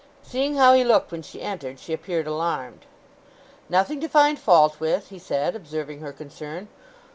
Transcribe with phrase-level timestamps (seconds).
[0.23, 2.87] Seeing how he looked when she entered she appeared alarmed.
[3.69, 6.69] "Nothing to find fault with," he said, observing her concern.